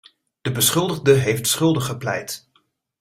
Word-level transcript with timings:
De 0.41 0.51
beschuldigde 0.51 1.11
heeft 1.13 1.47
schuldig 1.47 1.85
gepleit. 1.85 2.49